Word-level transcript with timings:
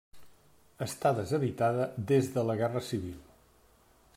Està 0.85 1.11
deshabitada 1.19 1.85
des 2.13 2.33
de 2.39 2.47
la 2.51 2.57
Guerra 2.63 2.85
Civil. 2.89 3.21